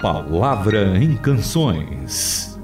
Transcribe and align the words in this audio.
Palavra 0.00 0.96
em 0.96 1.14
Canções. 1.14 2.58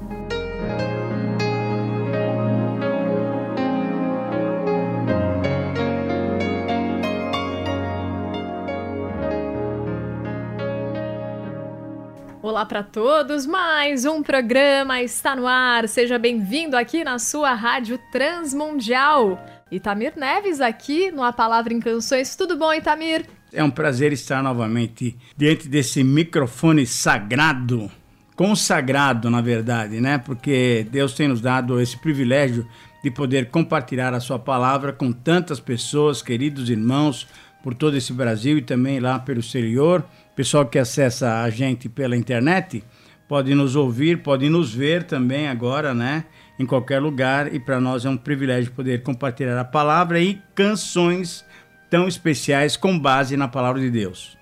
Olá 12.41 12.65
para 12.65 12.81
todos, 12.81 13.45
mais 13.45 14.03
um 14.03 14.23
programa 14.23 15.03
está 15.03 15.35
no 15.35 15.45
ar. 15.45 15.87
Seja 15.87 16.17
bem-vindo 16.17 16.75
aqui 16.75 17.03
na 17.03 17.19
sua 17.19 17.53
Rádio 17.53 17.99
Transmundial. 18.11 19.37
Itamir 19.71 20.13
Neves 20.15 20.61
aqui 20.61 21.11
no 21.11 21.21
A 21.21 21.33
Palavra 21.33 21.73
em 21.73 21.79
Canções. 21.79 22.35
Tudo 22.35 22.55
bom, 22.57 22.73
Itamir? 22.73 23.25
É 23.51 23.63
um 23.63 23.69
prazer 23.69 24.13
estar 24.13 24.41
novamente 24.41 25.17
diante 25.35 25.67
desse 25.67 26.03
microfone 26.03 26.85
sagrado, 26.85 27.91
consagrado, 28.35 29.29
na 29.29 29.41
verdade, 29.41 29.99
né? 29.99 30.17
Porque 30.17 30.87
Deus 30.89 31.13
tem 31.13 31.27
nos 31.27 31.41
dado 31.41 31.81
esse 31.81 31.97
privilégio 31.97 32.67
de 33.03 33.11
poder 33.11 33.49
compartilhar 33.49 34.13
a 34.13 34.19
sua 34.19 34.39
palavra 34.39 34.93
com 34.93 35.11
tantas 35.11 35.59
pessoas, 35.59 36.21
queridos 36.21 36.69
irmãos, 36.69 37.27
por 37.61 37.73
todo 37.73 37.97
esse 37.97 38.13
Brasil 38.13 38.57
e 38.57 38.61
também 38.61 38.99
lá 38.99 39.19
pelo 39.19 39.39
exterior. 39.39 40.05
Pessoal 40.35 40.65
que 40.65 40.79
acessa 40.79 41.41
a 41.41 41.49
gente 41.49 41.89
pela 41.89 42.15
internet 42.15 42.83
pode 43.27 43.53
nos 43.53 43.75
ouvir, 43.75 44.23
pode 44.23 44.49
nos 44.49 44.73
ver 44.73 45.03
também 45.03 45.49
agora, 45.49 45.93
né? 45.93 46.23
Em 46.59 46.65
qualquer 46.65 47.01
lugar. 47.01 47.53
E 47.53 47.59
para 47.59 47.79
nós 47.79 48.05
é 48.05 48.09
um 48.09 48.17
privilégio 48.17 48.71
poder 48.71 49.03
compartilhar 49.03 49.59
a 49.59 49.65
palavra 49.65 50.19
e 50.19 50.41
canções 50.53 51.45
tão 51.89 52.07
especiais 52.07 52.75
com 52.75 52.97
base 52.97 53.37
na 53.37 53.47
palavra 53.47 53.81
de 53.81 53.89
Deus. 53.89 54.37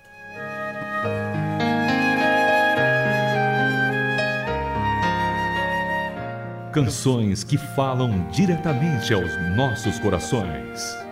Canções 6.71 7.43
que 7.43 7.57
falam 7.57 8.27
diretamente 8.31 9.13
aos 9.13 9.31
nossos 9.55 9.97
corações. 9.99 11.04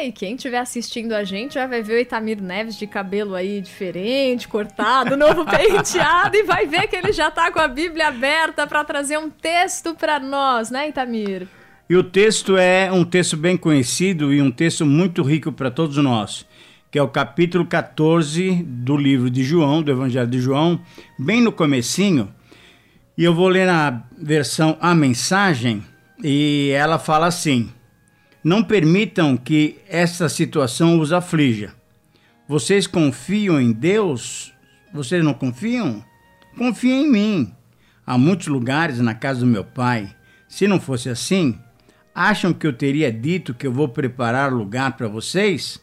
E 0.00 0.12
quem 0.12 0.36
estiver 0.36 0.58
assistindo 0.58 1.12
a 1.12 1.24
gente 1.24 1.54
já 1.54 1.66
vai 1.66 1.82
ver 1.82 1.94
o 1.94 1.98
Itamir 1.98 2.40
Neves 2.40 2.78
de 2.78 2.86
cabelo 2.86 3.34
aí 3.34 3.60
diferente, 3.60 4.46
cortado, 4.46 5.16
novo 5.16 5.42
penteado, 5.50 6.36
e 6.36 6.44
vai 6.44 6.66
ver 6.66 6.86
que 6.86 6.94
ele 6.94 7.12
já 7.12 7.32
tá 7.32 7.50
com 7.50 7.58
a 7.58 7.66
Bíblia 7.66 8.06
aberta 8.06 8.64
para 8.64 8.84
trazer 8.84 9.18
um 9.18 9.28
texto 9.28 9.94
para 9.94 10.20
nós, 10.20 10.70
né, 10.70 10.88
Itamir? 10.88 11.48
E 11.90 11.96
o 11.96 12.04
texto 12.04 12.56
é 12.56 12.92
um 12.92 13.04
texto 13.04 13.36
bem 13.36 13.56
conhecido 13.56 14.32
e 14.32 14.40
um 14.40 14.52
texto 14.52 14.86
muito 14.86 15.20
rico 15.22 15.50
para 15.50 15.68
todos 15.68 15.96
nós, 15.96 16.46
que 16.92 16.98
é 16.98 17.02
o 17.02 17.08
capítulo 17.08 17.66
14 17.66 18.62
do 18.62 18.96
livro 18.96 19.28
de 19.28 19.42
João, 19.42 19.82
do 19.82 19.90
Evangelho 19.90 20.28
de 20.28 20.38
João, 20.38 20.80
bem 21.18 21.42
no 21.42 21.50
comecinho. 21.50 22.32
E 23.16 23.24
eu 23.24 23.34
vou 23.34 23.48
ler 23.48 23.66
na 23.66 24.04
versão 24.16 24.78
A 24.80 24.94
Mensagem, 24.94 25.84
e 26.22 26.70
ela 26.72 27.00
fala 27.00 27.26
assim: 27.26 27.68
Não 28.48 28.64
permitam 28.64 29.36
que 29.36 29.76
essa 29.86 30.26
situação 30.26 30.98
os 30.98 31.12
aflija. 31.12 31.74
Vocês 32.48 32.86
confiam 32.86 33.60
em 33.60 33.72
Deus? 33.72 34.54
Vocês 34.90 35.22
não 35.22 35.34
confiam? 35.34 36.02
Confiem 36.56 37.04
em 37.04 37.10
mim. 37.10 37.54
Há 38.06 38.16
muitos 38.16 38.46
lugares 38.46 39.00
na 39.00 39.14
casa 39.14 39.40
do 39.40 39.46
meu 39.46 39.64
pai. 39.64 40.08
Se 40.48 40.66
não 40.66 40.80
fosse 40.80 41.10
assim, 41.10 41.58
Acham 42.14 42.54
que 42.54 42.66
eu 42.66 42.72
teria 42.72 43.12
dito 43.12 43.52
que 43.52 43.66
eu 43.66 43.72
vou 43.72 43.86
preparar 43.86 44.50
lugar 44.50 44.96
para 44.96 45.06
vocês? 45.08 45.78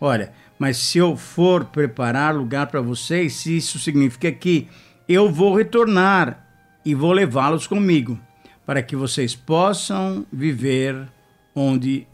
Olha, 0.00 0.32
mas 0.58 0.76
se 0.76 0.96
eu 0.98 1.16
for 1.16 1.64
preparar 1.64 2.32
lugar 2.32 2.68
para 2.68 2.80
vocês, 2.80 3.34
se 3.34 3.56
isso 3.56 3.80
significa 3.80 4.30
que 4.30 4.68
eu 5.08 5.28
vou 5.28 5.56
retornar 5.56 6.46
e 6.84 6.94
vou 6.94 7.12
levá-los 7.12 7.66
comigo, 7.66 8.16
para 8.64 8.80
que 8.80 8.94
vocês 8.94 9.34
possam 9.34 10.24
viver 10.32 11.08
onde 11.56 12.06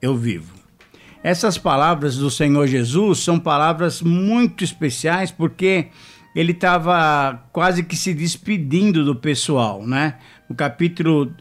eu 0.00 0.16
vivo. 0.16 0.54
Essas 1.22 1.58
palavras 1.58 2.16
do 2.16 2.30
Senhor 2.30 2.66
Jesus 2.66 3.18
são 3.18 3.40
palavras 3.40 4.00
muito 4.00 4.62
especiais 4.62 5.30
porque 5.30 5.88
ele 6.34 6.52
estava 6.52 7.42
quase 7.52 7.82
que 7.82 7.96
se 7.96 8.14
despedindo 8.14 9.04
do 9.04 9.16
pessoal, 9.16 9.86
né? 9.86 10.18
No 10.48 10.54
capítulo 10.54 11.34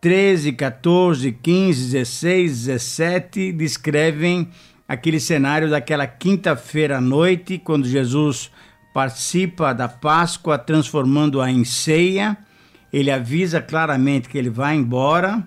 13, 0.00 0.52
14, 0.52 1.32
15, 1.32 1.92
16, 1.92 2.66
17 2.66 3.52
descrevem 3.52 4.48
aquele 4.86 5.18
cenário 5.18 5.70
daquela 5.70 6.06
quinta-feira 6.06 6.98
à 6.98 7.00
noite, 7.00 7.58
quando 7.58 7.88
Jesus 7.88 8.50
participa 8.92 9.72
da 9.72 9.88
Páscoa, 9.88 10.58
transformando-a 10.58 11.50
em 11.50 11.64
ceia. 11.64 12.36
Ele 12.92 13.10
avisa 13.10 13.60
claramente 13.60 14.28
que 14.28 14.36
ele 14.36 14.50
vai 14.50 14.76
embora. 14.76 15.42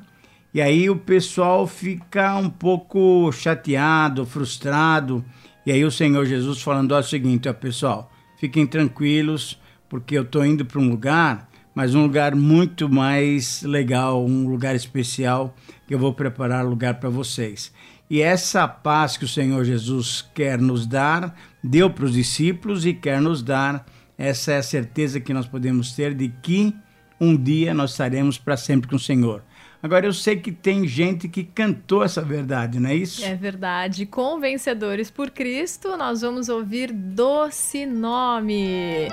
E 0.53 0.62
aí 0.62 0.90
o 0.90 0.96
pessoal 0.96 1.68
fica 1.68 2.35
um 2.35 2.50
pouco 2.50 3.31
chateado, 3.31 4.25
frustrado. 4.25 5.24
E 5.66 5.72
aí 5.72 5.84
o 5.84 5.91
Senhor 5.91 6.25
Jesus 6.25 6.62
falando 6.62 6.94
o 6.94 7.03
seguinte, 7.03 7.50
ó 7.50 7.53
pessoal, 7.53 8.12
fiquem 8.40 8.66
tranquilos, 8.66 9.59
porque 9.90 10.18
eu 10.18 10.24
estou 10.24 10.46
indo 10.46 10.66
para 10.66 10.80
um 10.80 10.90
lugar 10.90 11.47
mas 11.78 11.94
um 11.94 12.02
lugar 12.02 12.34
muito 12.34 12.90
mais 12.90 13.62
legal, 13.62 14.25
um 14.25 14.50
lugar 14.50 14.75
especial 14.75 15.56
que 15.85 15.94
eu 15.94 16.00
vou 16.00 16.12
preparar 16.12 16.66
lugar 16.66 16.96
para 16.96 17.08
vocês. 17.08 17.72
E 18.09 18.19
essa 18.19 18.68
paz 18.68 19.16
que 19.16 19.25
o 19.25 19.28
Senhor 19.28 19.64
Jesus 19.64 20.28
quer 20.34 20.59
nos 20.59 20.88
dar, 20.88 21.40
deu 21.64 21.88
para 21.88 22.06
os 22.06 22.14
discípulos 22.14 22.84
e 22.84 22.96
quer 22.96 23.22
nos 23.22 23.44
dar, 23.44 23.85
essa 24.18 24.53
é 24.53 24.58
a 24.58 24.64
certeza 24.64 25.19
que 25.19 25.31
nós 25.31 25.46
podemos 25.46 25.91
ter 25.91 26.16
de 26.16 26.29
que 26.41 26.74
um 27.22 27.38
dia 27.38 27.75
nós 27.75 27.91
estaremos 27.91 28.40
para 28.40 28.58
sempre 28.58 28.90
com 28.90 28.96
o 28.96 29.00
Senhor. 29.00 29.44
Agora 29.82 30.06
eu 30.06 30.14
sei 30.14 30.38
que 30.38 30.52
tem 30.52 30.88
gente 30.88 31.28
que 31.28 31.44
cantou 31.44 32.04
essa 32.04 32.22
verdade, 32.22 32.80
não 32.80 32.90
é 32.90 32.96
isso? 32.96 33.24
É 33.24 33.36
verdade. 33.36 34.06
Com 34.06 34.40
Vencedores 34.40 35.12
por 35.12 35.30
Cristo, 35.30 35.96
nós 35.96 36.22
vamos 36.22 36.50
ouvir 36.50 36.92
Doce 36.92 37.86
Nome. 37.86 39.08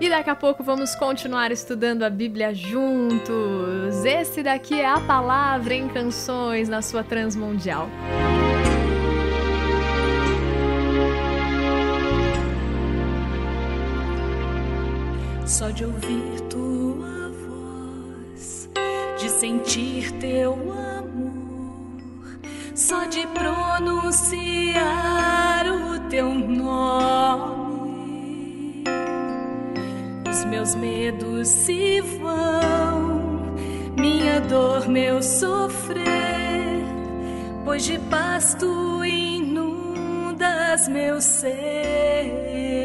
E 0.00 0.08
daqui 0.10 0.28
a 0.28 0.34
pouco 0.34 0.62
vamos 0.62 0.94
continuar 0.94 1.50
estudando 1.52 2.02
a 2.02 2.10
Bíblia 2.10 2.52
juntos. 2.52 4.04
Esse 4.04 4.42
daqui 4.42 4.80
é 4.80 4.86
a 4.86 5.00
palavra 5.00 5.74
em 5.74 5.88
canções 5.88 6.68
na 6.68 6.82
sua 6.82 7.02
Transmundial. 7.02 7.88
Só 15.46 15.70
de 15.70 15.84
ouvir 15.84 16.42
de 16.48 17.23
sentir 19.40 20.12
teu 20.12 20.52
amor, 20.52 22.38
só 22.74 23.04
de 23.06 23.26
pronunciar 23.28 24.76
o 25.66 25.98
teu 26.08 26.32
nome. 26.34 27.64
Os 30.30 30.44
meus 30.44 30.74
medos 30.76 31.48
se 31.48 32.00
vão, 32.00 33.54
minha 33.98 34.40
dor, 34.40 34.88
meu 34.88 35.22
sofrer, 35.22 36.04
pois 37.64 37.84
de 37.84 37.98
paz 38.10 38.54
tu 38.54 39.04
inundas 39.04 40.88
meu 40.88 41.20
ser. 41.20 42.83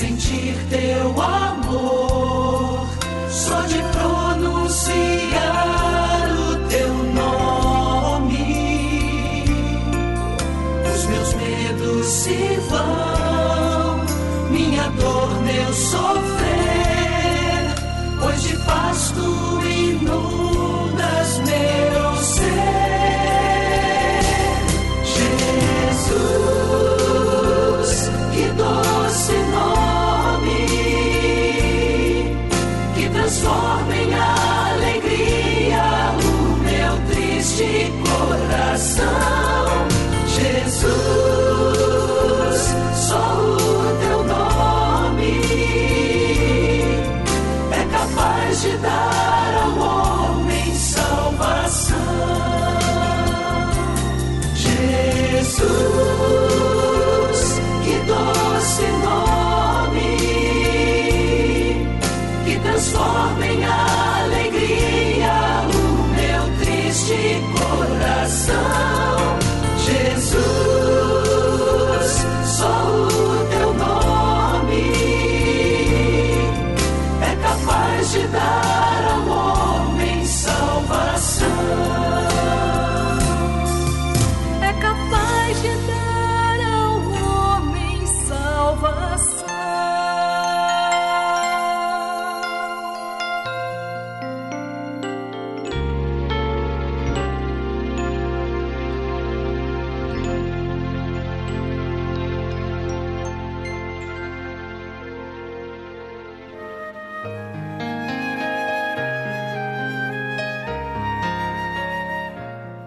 sentir 0.00 0.54
teu 0.70 1.10
amor. 1.20 1.49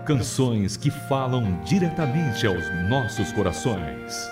Canções 0.05 0.75
que 0.75 0.91
falam 0.91 1.61
diretamente 1.63 2.45
aos 2.45 2.65
nossos 2.89 3.31
corações. 3.31 4.29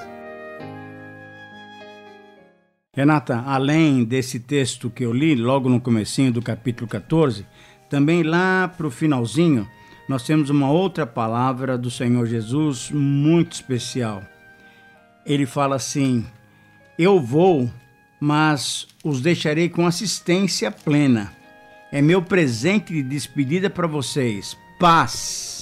Renata, 2.94 3.41
além 3.45 4.03
desse 4.03 4.38
texto 4.38 4.89
que 4.89 5.06
eu 5.06 5.13
li 5.13 5.33
logo 5.33 5.69
no 5.69 5.79
comecinho 5.79 6.33
do 6.33 6.41
capítulo 6.41 6.89
14, 6.89 7.45
também 7.89 8.21
lá 8.21 8.68
para 8.68 8.85
o 8.85 8.91
finalzinho, 8.91 9.65
nós 10.09 10.23
temos 10.23 10.50
uma 10.50 10.69
outra 10.69 11.07
palavra 11.07 11.77
do 11.77 11.89
Senhor 11.89 12.25
Jesus 12.25 12.91
muito 12.91 13.53
especial. 13.53 14.21
Ele 15.25 15.45
fala 15.45 15.77
assim: 15.77 16.25
Eu 17.00 17.18
vou, 17.18 17.71
mas 18.19 18.89
os 19.06 19.21
deixarei 19.21 19.69
com 19.69 19.88
assistência 19.88 20.69
plena. 20.69 21.31
É 21.94 22.01
meu 22.01 22.21
presente 22.21 22.91
de 22.91 23.01
despedida 23.01 23.69
para 23.69 23.88
vocês. 23.88 24.57
Paz. 24.77 25.61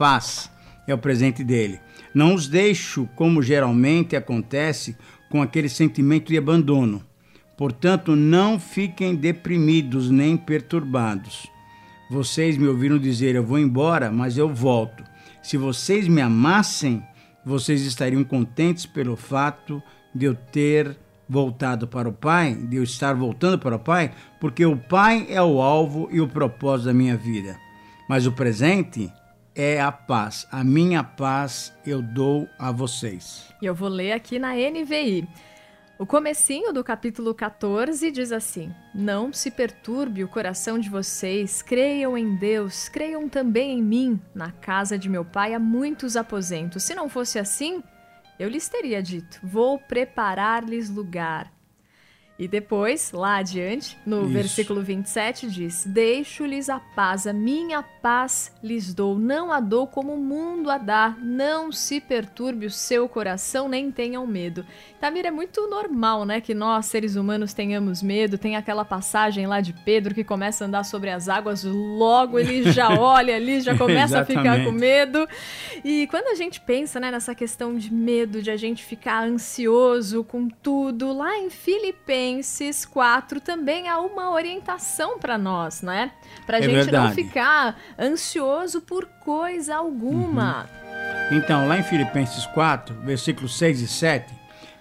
Paz 0.00 0.50
é 0.86 0.94
o 0.94 0.98
presente 0.98 1.44
dele. 1.44 1.78
Não 2.14 2.32
os 2.34 2.48
deixo 2.48 3.06
como 3.14 3.42
geralmente 3.42 4.16
acontece 4.16 4.96
com 5.28 5.42
aquele 5.42 5.68
sentimento 5.68 6.28
de 6.28 6.38
abandono. 6.38 7.04
Portanto, 7.54 8.16
não 8.16 8.58
fiquem 8.58 9.14
deprimidos 9.14 10.08
nem 10.08 10.38
perturbados. 10.38 11.46
Vocês 12.10 12.56
me 12.56 12.66
ouviram 12.66 12.96
dizer: 12.96 13.34
Eu 13.34 13.44
vou 13.44 13.58
embora, 13.58 14.10
mas 14.10 14.38
eu 14.38 14.48
volto. 14.48 15.04
Se 15.42 15.58
vocês 15.58 16.08
me 16.08 16.22
amassem, 16.22 17.04
vocês 17.44 17.82
estariam 17.82 18.24
contentes 18.24 18.86
pelo 18.86 19.16
fato 19.16 19.82
de 20.14 20.24
eu 20.24 20.34
ter 20.34 20.96
voltado 21.28 21.86
para 21.86 22.08
o 22.08 22.12
Pai, 22.14 22.54
de 22.54 22.76
eu 22.76 22.82
estar 22.82 23.14
voltando 23.14 23.58
para 23.58 23.76
o 23.76 23.78
Pai, 23.78 24.12
porque 24.40 24.64
o 24.64 24.78
Pai 24.78 25.26
é 25.28 25.42
o 25.42 25.60
alvo 25.60 26.08
e 26.10 26.22
o 26.22 26.26
propósito 26.26 26.86
da 26.86 26.94
minha 26.94 27.18
vida. 27.18 27.58
Mas 28.08 28.26
o 28.26 28.32
presente 28.32 29.12
é 29.54 29.80
a 29.80 29.90
paz. 29.90 30.46
A 30.50 30.62
minha 30.64 31.02
paz 31.02 31.72
eu 31.84 32.00
dou 32.00 32.48
a 32.58 32.70
vocês. 32.70 33.52
E 33.60 33.66
eu 33.66 33.74
vou 33.74 33.88
ler 33.88 34.12
aqui 34.12 34.38
na 34.38 34.54
NVI. 34.54 35.28
O 35.98 36.06
comecinho 36.06 36.72
do 36.72 36.82
capítulo 36.82 37.34
14 37.34 38.10
diz 38.10 38.32
assim: 38.32 38.74
Não 38.94 39.32
se 39.34 39.50
perturbe 39.50 40.24
o 40.24 40.28
coração 40.28 40.78
de 40.78 40.88
vocês, 40.88 41.60
creiam 41.60 42.16
em 42.16 42.36
Deus, 42.36 42.88
creiam 42.88 43.28
também 43.28 43.78
em 43.78 43.82
mim. 43.82 44.20
Na 44.34 44.50
casa 44.50 44.98
de 44.98 45.10
meu 45.10 45.26
pai 45.26 45.52
há 45.52 45.58
muitos 45.58 46.16
aposentos. 46.16 46.84
Se 46.84 46.94
não 46.94 47.08
fosse 47.08 47.38
assim, 47.38 47.82
eu 48.38 48.48
lhes 48.48 48.66
teria 48.66 49.02
dito: 49.02 49.38
Vou 49.42 49.78
preparar-lhes 49.78 50.88
lugar. 50.88 51.52
E 52.40 52.48
depois, 52.48 53.12
lá 53.12 53.36
adiante, 53.36 53.98
no 54.06 54.22
Isso. 54.22 54.32
versículo 54.32 54.80
27, 54.80 55.46
diz: 55.50 55.84
Deixo-lhes 55.84 56.70
a 56.70 56.80
paz, 56.80 57.26
a 57.26 57.34
minha 57.34 57.82
paz 57.82 58.50
lhes 58.62 58.94
dou, 58.94 59.18
não 59.18 59.52
a 59.52 59.60
dou 59.60 59.86
como 59.86 60.14
o 60.14 60.18
mundo 60.18 60.70
a 60.70 60.78
dá, 60.78 61.14
não 61.20 61.70
se 61.70 62.00
perturbe 62.00 62.64
o 62.64 62.70
seu 62.70 63.06
coração, 63.10 63.68
nem 63.68 63.90
tenham 63.90 64.26
medo. 64.26 64.64
Tamir, 64.98 65.26
é 65.26 65.30
muito 65.30 65.68
normal, 65.68 66.24
né, 66.24 66.40
que 66.40 66.54
nós, 66.54 66.86
seres 66.86 67.14
humanos, 67.14 67.52
tenhamos 67.52 68.02
medo. 68.02 68.38
Tem 68.38 68.56
aquela 68.56 68.86
passagem 68.86 69.46
lá 69.46 69.60
de 69.60 69.74
Pedro 69.74 70.14
que 70.14 70.24
começa 70.24 70.64
a 70.64 70.66
andar 70.66 70.84
sobre 70.84 71.10
as 71.10 71.28
águas, 71.28 71.62
logo 71.64 72.38
ele 72.38 72.72
já 72.72 72.88
olha 72.98 73.36
ali, 73.36 73.60
já 73.60 73.76
começa 73.76 74.18
a 74.18 74.24
ficar 74.24 74.64
com 74.64 74.72
medo. 74.72 75.28
E 75.84 76.06
quando 76.06 76.28
a 76.28 76.34
gente 76.34 76.58
pensa 76.58 76.98
né, 76.98 77.10
nessa 77.10 77.34
questão 77.34 77.76
de 77.76 77.92
medo, 77.92 78.40
de 78.40 78.50
a 78.50 78.56
gente 78.56 78.82
ficar 78.82 79.24
ansioso 79.24 80.24
com 80.24 80.48
tudo, 80.48 81.12
lá 81.12 81.36
em 81.36 81.50
Filipenses 81.50 82.29
4 82.88 83.40
também 83.40 83.88
há 83.88 83.98
uma 83.98 84.30
orientação 84.30 85.18
para 85.18 85.36
nós, 85.36 85.82
né? 85.82 86.12
Pra 86.46 86.58
É 86.58 86.62
gente 86.62 86.74
não 86.76 86.82
verdade. 86.84 87.14
ficar 87.14 87.76
ansioso 87.98 88.80
por 88.80 89.06
coisa 89.24 89.76
alguma. 89.76 90.68
Então, 91.32 91.66
lá 91.68 91.78
em 91.78 91.82
Filipenses 91.82 92.46
4, 92.46 92.94
versículos 93.02 93.56
6 93.56 93.80
e 93.80 93.88
7, 93.88 94.34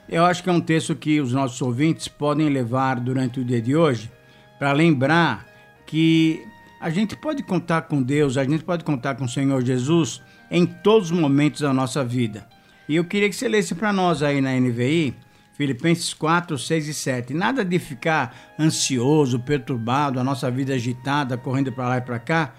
eu 0.07 0.25
acho 0.25 0.43
que 0.43 0.49
é 0.49 0.53
um 0.53 0.61
texto 0.61 0.95
que 0.95 1.21
os 1.21 1.31
nossos 1.33 1.61
ouvintes 1.61 2.07
podem 2.07 2.49
levar 2.49 2.99
durante 2.99 3.39
o 3.39 3.45
dia 3.45 3.61
de 3.61 3.75
hoje 3.75 4.11
para 4.57 4.71
lembrar 4.71 5.45
que 5.85 6.43
a 6.81 6.89
gente 6.89 7.15
pode 7.15 7.43
contar 7.43 7.83
com 7.83 8.01
Deus, 8.01 8.37
a 8.37 8.43
gente 8.43 8.63
pode 8.63 8.83
contar 8.83 9.15
com 9.15 9.25
o 9.25 9.29
Senhor 9.29 9.63
Jesus 9.63 10.21
em 10.49 10.65
todos 10.65 11.11
os 11.11 11.17
momentos 11.17 11.61
da 11.61 11.73
nossa 11.73 12.03
vida. 12.03 12.47
E 12.87 12.95
eu 12.95 13.03
queria 13.05 13.29
que 13.29 13.35
você 13.35 13.47
lesse 13.47 13.75
para 13.75 13.93
nós 13.93 14.23
aí 14.23 14.41
na 14.41 14.51
NVI, 14.59 15.13
Filipenses 15.59 16.13
4, 16.13 16.57
6 16.57 16.87
e 16.87 16.93
7. 16.93 17.33
Nada 17.33 17.65
de 17.65 17.77
ficar 17.79 18.53
ansioso, 18.57 19.41
perturbado, 19.41 20.17
a 20.17 20.23
nossa 20.23 20.49
vida 20.49 20.73
agitada, 20.73 21.37
correndo 21.37 21.69
para 21.69 21.89
lá 21.89 21.97
e 21.97 22.01
para 22.01 22.17
cá. 22.17 22.55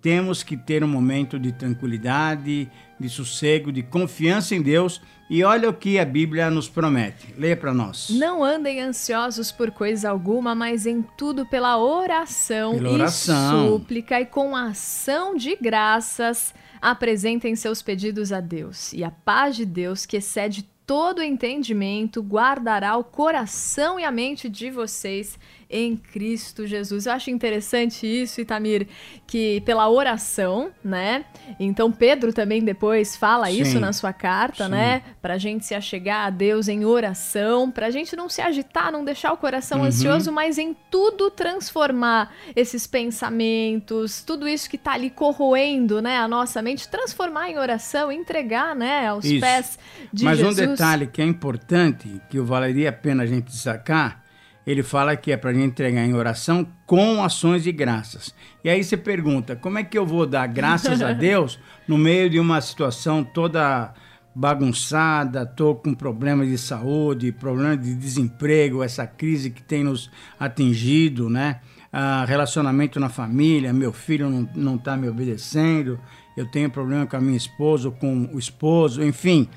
Temos 0.00 0.44
que 0.44 0.56
ter 0.56 0.84
um 0.84 0.86
momento 0.88 1.40
de 1.40 1.50
tranquilidade, 1.50 2.70
de 3.00 3.08
sossego, 3.08 3.72
de 3.72 3.82
confiança 3.82 4.54
em 4.54 4.62
Deus. 4.62 5.02
E 5.28 5.42
olha 5.42 5.68
o 5.68 5.72
que 5.72 5.98
a 5.98 6.04
Bíblia 6.04 6.48
nos 6.52 6.68
promete. 6.68 7.34
Leia 7.36 7.56
para 7.56 7.74
nós. 7.74 8.10
Não 8.10 8.44
andem 8.44 8.80
ansiosos 8.80 9.50
por 9.50 9.72
coisa 9.72 10.08
alguma, 10.08 10.54
mas 10.54 10.86
em 10.86 11.02
tudo 11.16 11.44
pela 11.46 11.78
oração, 11.78 12.76
Pela 12.76 12.92
oração. 12.92 13.66
e 13.66 13.68
súplica 13.70 14.20
e 14.20 14.24
com 14.26 14.54
ação 14.54 15.34
de 15.34 15.56
graças 15.60 16.54
apresentem 16.80 17.56
seus 17.56 17.82
pedidos 17.82 18.32
a 18.32 18.40
Deus. 18.40 18.92
E 18.92 19.02
a 19.02 19.10
paz 19.10 19.56
de 19.56 19.66
Deus, 19.66 20.06
que 20.06 20.16
excede 20.18 20.64
todo 20.88 21.22
entendimento, 21.22 22.22
guardará 22.22 22.96
o 22.96 23.04
coração 23.04 24.00
e 24.00 24.04
a 24.04 24.10
mente 24.10 24.48
de 24.48 24.70
vocês 24.70 25.38
em 25.70 25.96
Cristo 25.96 26.66
Jesus. 26.66 27.04
Eu 27.06 27.12
acho 27.12 27.30
interessante 27.30 28.06
isso, 28.06 28.40
Itamir, 28.40 28.88
que 29.26 29.60
pela 29.62 29.88
oração, 29.90 30.70
né? 30.82 31.24
Então 31.60 31.92
Pedro 31.92 32.32
também 32.32 32.62
depois 32.62 33.14
fala 33.16 33.46
Sim. 33.50 33.60
isso 33.60 33.78
na 33.80 33.92
sua 33.92 34.12
carta, 34.12 34.64
Sim. 34.64 34.70
né? 34.70 35.02
Pra 35.20 35.36
gente 35.36 35.66
se 35.66 35.74
achegar 35.74 36.26
a 36.26 36.30
Deus 36.30 36.68
em 36.68 36.84
oração, 36.84 37.70
pra 37.70 37.90
gente 37.90 38.16
não 38.16 38.28
se 38.28 38.40
agitar, 38.40 38.90
não 38.90 39.04
deixar 39.04 39.32
o 39.32 39.36
coração 39.36 39.80
Uhum. 39.80 39.84
ansioso, 39.86 40.32
mas 40.32 40.56
em 40.56 40.74
tudo 40.90 41.30
transformar 41.30 42.32
esses 42.56 42.86
pensamentos, 42.86 44.22
tudo 44.22 44.48
isso 44.48 44.68
que 44.70 44.78
tá 44.78 44.92
ali 44.92 45.10
corroendo, 45.10 46.00
né, 46.00 46.16
a 46.18 46.26
nossa 46.28 46.62
mente, 46.62 46.88
transformar 46.88 47.50
em 47.50 47.58
oração, 47.58 48.10
entregar, 48.10 48.74
né, 48.74 49.08
aos 49.08 49.24
Isso. 49.24 49.40
pés 49.40 49.78
de 50.12 50.24
Mas 50.24 50.38
Jesus. 50.38 50.58
um 50.58 50.70
detalhe 50.72 51.06
que 51.06 51.20
é 51.20 51.24
importante, 51.24 52.20
que 52.30 52.40
valeria 52.40 52.88
a 52.88 52.92
pena 52.92 53.22
a 53.22 53.26
gente 53.26 53.46
destacar, 53.50 54.24
ele 54.70 54.82
fala 54.82 55.16
que 55.16 55.32
é 55.32 55.36
para 55.38 55.48
a 55.48 55.54
gente 55.54 55.64
entregar 55.64 56.04
em 56.04 56.12
oração 56.12 56.66
com 56.84 57.24
ações 57.24 57.62
de 57.62 57.72
graças. 57.72 58.34
E 58.62 58.68
aí 58.68 58.84
você 58.84 58.98
pergunta, 58.98 59.56
como 59.56 59.78
é 59.78 59.82
que 59.82 59.96
eu 59.96 60.04
vou 60.04 60.26
dar 60.26 60.46
graças 60.46 61.00
a 61.00 61.10
Deus 61.16 61.58
no 61.88 61.96
meio 61.96 62.28
de 62.28 62.38
uma 62.38 62.60
situação 62.60 63.24
toda 63.24 63.94
bagunçada, 64.34 65.46
tô 65.46 65.74
com 65.74 65.94
problemas 65.94 66.48
de 66.48 66.58
saúde, 66.58 67.32
problemas 67.32 67.80
de 67.80 67.94
desemprego, 67.94 68.82
essa 68.82 69.06
crise 69.06 69.48
que 69.48 69.62
tem 69.62 69.82
nos 69.82 70.10
atingido, 70.38 71.30
né? 71.30 71.60
Ah, 71.90 72.26
relacionamento 72.28 73.00
na 73.00 73.08
família, 73.08 73.72
meu 73.72 73.90
filho 73.90 74.28
não, 74.28 74.50
não 74.54 74.76
tá 74.76 74.98
me 74.98 75.08
obedecendo, 75.08 75.98
eu 76.36 76.44
tenho 76.44 76.68
problema 76.68 77.06
com 77.06 77.16
a 77.16 77.20
minha 77.20 77.38
esposa, 77.38 77.90
com 77.90 78.28
o 78.34 78.38
esposo, 78.38 79.02
enfim. 79.02 79.48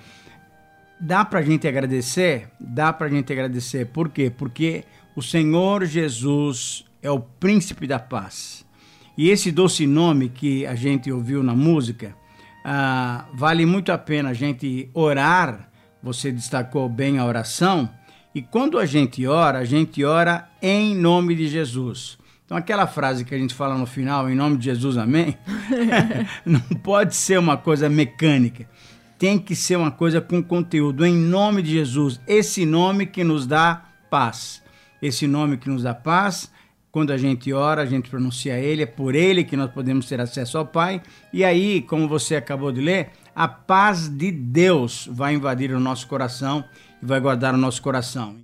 Dá 1.04 1.26
pra 1.26 1.42
gente 1.42 1.68
agradecer? 1.68 2.48
Dá 2.60 2.94
pra 2.94 3.10
gente 3.10 3.34
agradecer. 3.34 3.88
Por 3.88 4.10
quê? 4.10 4.30
Porque 4.30 4.84
o 5.16 5.22
Senhor 5.22 5.84
Jesus 5.84 6.86
é 7.02 7.10
o 7.10 7.20
príncipe 7.20 7.88
da 7.88 7.98
paz. 7.98 8.64
E 9.18 9.30
esse 9.30 9.52
doce 9.52 9.88
nome 9.88 10.30
que 10.30 10.64
a 10.66 10.76
gente 10.76 11.12
ouviu 11.12 11.42
na 11.42 11.56
música, 11.56 12.16
ah, 12.64 13.26
vale 13.34 13.66
muito 13.66 13.92
a 13.92 13.98
pena 13.98 14.30
a 14.30 14.34
gente 14.34 14.92
orar. 14.94 15.72
Você 16.04 16.32
destacou 16.32 16.88
bem 16.88 17.18
a 17.18 17.26
oração. 17.26 17.90
E 18.34 18.42
quando 18.44 18.78
a 18.78 18.86
gente 18.86 19.26
ora, 19.26 19.58
a 19.58 19.66
gente 19.66 20.06
ora 20.06 20.48
em 20.62 20.96
nome 20.96 21.34
de 21.34 21.48
Jesus. 21.48 22.20
Então, 22.46 22.56
aquela 22.56 22.86
frase 22.86 23.26
que 23.26 23.34
a 23.34 23.38
gente 23.40 23.56
fala 23.56 23.76
no 23.76 23.88
final, 23.88 24.30
em 24.30 24.36
nome 24.36 24.58
de 24.58 24.66
Jesus, 24.66 24.98
amém, 24.98 25.36
não 26.46 26.60
pode 26.60 27.16
ser 27.16 27.40
uma 27.40 27.58
coisa 27.58 27.90
mecânica. 27.90 28.68
Tem 29.22 29.38
que 29.38 29.56
ser 29.56 29.76
uma 29.76 29.92
coisa 29.92 30.20
com 30.20 30.42
conteúdo, 30.42 31.06
em 31.06 31.16
nome 31.16 31.62
de 31.62 31.74
Jesus. 31.74 32.20
Esse 32.26 32.66
nome 32.66 33.06
que 33.06 33.24
nos 33.24 33.46
dá 33.46 33.86
paz. 34.10 34.64
Esse 35.00 35.28
nome 35.28 35.58
que 35.58 35.70
nos 35.70 35.84
dá 35.84 35.94
paz, 35.94 36.52
quando 36.92 37.12
a 37.12 37.18
gente 37.18 37.54
ora, 37.54 37.84
a 37.84 37.86
gente 37.86 38.10
pronuncia 38.10 38.58
ele, 38.58 38.82
é 38.82 38.88
por 38.88 39.14
ele 39.14 39.44
que 39.44 39.56
nós 39.56 39.70
podemos 39.70 40.08
ter 40.08 40.20
acesso 40.20 40.58
ao 40.58 40.66
Pai. 40.66 41.04
E 41.32 41.44
aí, 41.44 41.84
como 41.84 42.08
você 42.08 42.36
acabou 42.36 42.72
de 42.72 42.82
ler, 42.82 43.12
a 43.36 43.48
paz 43.48 44.10
de 44.10 44.32
Deus 44.32 45.08
vai 45.12 45.36
invadir 45.36 45.72
o 45.72 45.80
nosso 45.80 46.08
coração 46.08 46.66
e 47.00 47.06
vai 47.06 47.20
guardar 47.20 47.54
o 47.54 47.60
nosso 47.60 47.80
coração. 47.80 48.38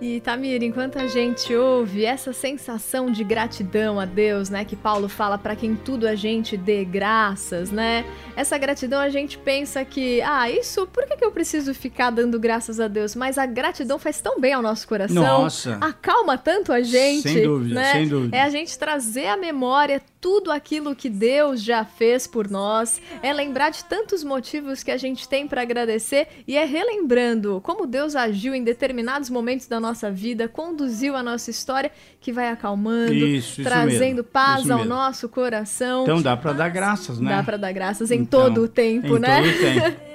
E 0.00 0.20
Tamir, 0.20 0.62
enquanto 0.62 0.96
a 0.96 1.08
gente 1.08 1.52
ouve 1.54 2.04
essa 2.04 2.32
sensação 2.32 3.10
de 3.10 3.24
gratidão 3.24 3.98
a 3.98 4.04
Deus, 4.04 4.48
né, 4.48 4.64
que 4.64 4.76
Paulo 4.76 5.08
fala 5.08 5.36
para 5.36 5.56
quem 5.56 5.74
tudo 5.74 6.06
a 6.06 6.14
gente 6.14 6.56
dê 6.56 6.84
graças, 6.84 7.72
né? 7.72 8.04
Essa 8.36 8.56
gratidão 8.56 9.00
a 9.00 9.08
gente 9.08 9.36
pensa 9.36 9.84
que, 9.84 10.22
ah, 10.22 10.48
isso, 10.48 10.86
por 10.86 11.04
que, 11.04 11.16
que 11.16 11.24
eu 11.24 11.32
preciso 11.32 11.74
ficar 11.74 12.10
dando 12.10 12.38
graças 12.38 12.78
a 12.78 12.86
Deus? 12.86 13.16
Mas 13.16 13.38
a 13.38 13.46
gratidão 13.46 13.98
faz 13.98 14.20
tão 14.20 14.40
bem 14.40 14.52
ao 14.52 14.62
nosso 14.62 14.86
coração. 14.86 15.22
Nossa. 15.22 15.78
Acalma 15.80 16.38
tanto 16.38 16.72
a 16.72 16.80
gente. 16.80 17.28
Sem 17.28 17.42
dúvida, 17.42 17.74
né? 17.74 17.92
sem 17.92 18.08
dúvida. 18.08 18.36
É 18.36 18.42
a 18.42 18.50
gente 18.50 18.78
trazer 18.78 19.26
à 19.26 19.36
memória 19.36 20.00
tudo 20.20 20.50
aquilo 20.50 20.96
que 20.96 21.08
Deus 21.08 21.62
já 21.62 21.84
fez 21.84 22.26
por 22.26 22.50
nós, 22.50 23.00
é 23.22 23.32
lembrar 23.32 23.70
de 23.70 23.84
tantos 23.84 24.24
motivos 24.24 24.82
que 24.82 24.90
a 24.90 24.96
gente 24.96 25.28
tem 25.28 25.46
para 25.46 25.62
agradecer 25.62 26.26
e 26.46 26.56
é 26.56 26.64
relembrando 26.64 27.60
como 27.62 27.86
Deus 27.86 28.16
agiu 28.16 28.54
em 28.54 28.64
determinados 28.64 29.30
momentos 29.30 29.66
da 29.66 29.78
nossa 29.78 30.10
vida, 30.10 30.48
conduziu 30.48 31.14
a 31.16 31.22
nossa 31.22 31.50
história, 31.50 31.90
que 32.20 32.32
vai 32.32 32.48
acalmando, 32.48 33.12
Isso, 33.12 33.60
isso 33.60 33.62
trazendo 33.62 34.16
mesmo, 34.16 34.24
paz 34.24 34.68
ao 34.70 34.78
mesmo. 34.78 34.94
nosso 34.94 35.28
coração. 35.28 36.02
Então 36.02 36.20
dá 36.20 36.36
para 36.36 36.52
dar 36.52 36.68
graças, 36.68 37.20
né? 37.20 37.30
Dá 37.36 37.42
para 37.42 37.56
dar 37.56 37.72
graças 37.72 38.10
em 38.10 38.20
Então, 38.20 38.42
todo 38.46 38.62
o 38.64 38.68
tempo, 38.68 39.16
em 39.16 39.20
né? 39.20 39.42
todo 39.42 39.54
o 39.54 39.58
tempo. 39.60 40.08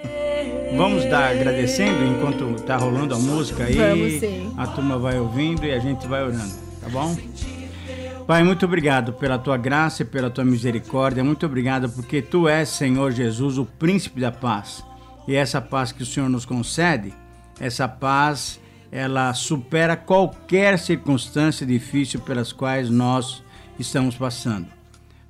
Vamos 0.76 1.06
dar 1.06 1.32
agradecendo 1.32 2.04
enquanto 2.04 2.62
tá 2.64 2.76
rolando 2.76 3.14
a 3.14 3.20
música 3.20 3.64
aí. 3.64 3.76
Vamos 3.76 4.14
sim. 4.20 4.54
A 4.58 4.68
turma 4.68 4.98
vai 4.98 5.18
ouvindo 5.20 5.66
e 5.66 5.72
a 5.72 5.80
gente 5.80 6.08
vai 6.08 6.24
orando, 6.24 6.54
tá 6.82 6.90
bom? 6.90 7.16
Pai, 8.26 8.42
muito 8.42 8.66
obrigado 8.66 9.12
pela 9.12 9.38
tua 9.38 9.58
graça 9.58 10.02
e 10.02 10.06
pela 10.06 10.30
tua 10.30 10.46
misericórdia. 10.46 11.24
Muito 11.24 11.46
obrigado 11.46 11.90
porque 11.90 12.22
tu 12.22 12.48
és, 12.48 12.70
Senhor 12.70 13.12
Jesus, 13.12 13.58
o 13.58 13.66
príncipe 13.66 14.22
da 14.22 14.32
paz. 14.32 14.82
E 15.28 15.36
essa 15.36 15.60
paz 15.60 15.92
que 15.92 16.04
o 16.04 16.06
Senhor 16.06 16.30
nos 16.30 16.46
concede, 16.46 17.14
essa 17.60 17.86
paz, 17.86 18.62
ela 18.90 19.34
supera 19.34 19.98
qualquer 19.98 20.80
circunstância 20.80 21.66
difícil 21.66 22.22
pelas 22.22 22.54
quais 22.54 22.90
nós 22.90 23.44
estamos 23.78 24.16
passando. 24.16 24.68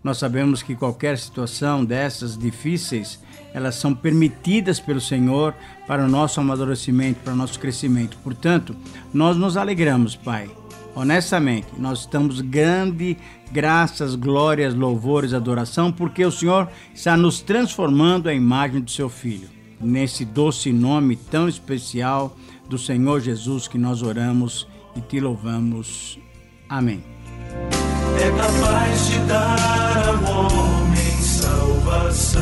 Nós 0.03 0.19
sabemos 0.19 0.61
que 0.61 0.75
qualquer 0.75 1.17
situação 1.17 1.83
dessas 1.83 2.37
difíceis, 2.37 3.19
elas 3.55 3.73
são 3.73 3.95
permitidas 3.95 4.79
pelo 4.79 5.01
Senhor 5.01 5.55
para 5.87 6.03
o 6.03 6.07
nosso 6.07 6.39
amadurecimento, 6.39 7.21
para 7.23 7.33
o 7.33 7.37
nosso 7.37 7.59
crescimento. 7.59 8.17
Portanto, 8.23 8.75
nós 9.11 9.35
nos 9.35 9.57
alegramos, 9.57 10.15
Pai. 10.15 10.62
Honestamente, 10.95 11.67
nós 11.77 12.01
estamos 12.01 12.39
grande 12.41 13.17
graças, 13.51 14.15
glórias, 14.15 14.73
louvores, 14.73 15.33
adoração, 15.33 15.91
porque 15.91 16.25
o 16.25 16.31
Senhor 16.31 16.69
está 16.93 17.15
nos 17.15 17.41
transformando 17.41 18.27
à 18.27 18.33
imagem 18.33 18.81
do 18.81 18.91
seu 18.91 19.09
Filho. 19.09 19.49
Nesse 19.79 20.23
doce 20.23 20.71
nome 20.71 21.15
tão 21.15 21.47
especial 21.47 22.35
do 22.69 22.77
Senhor 22.77 23.19
Jesus 23.19 23.67
que 23.67 23.77
nós 23.77 24.01
oramos 24.01 24.67
e 24.95 25.01
te 25.01 25.19
louvamos. 25.19 26.19
Amém. 26.69 27.03
é 28.19 28.29
capaz 28.31 29.07
de 29.07 29.19
dar 29.19 30.07
ao 30.07 30.47
homem 30.47 31.21
salvação. 31.21 32.41